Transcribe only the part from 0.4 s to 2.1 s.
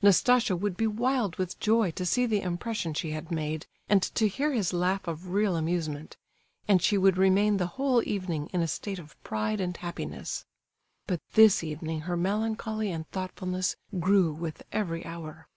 would be wild with joy to